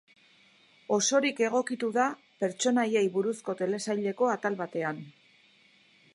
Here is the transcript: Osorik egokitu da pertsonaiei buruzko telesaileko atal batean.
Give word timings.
Osorik 0.95 1.41
egokitu 1.47 1.89
da 1.97 2.07
pertsonaiei 2.45 3.05
buruzko 3.19 3.59
telesaileko 3.61 4.35
atal 4.39 4.59
batean. 4.65 5.05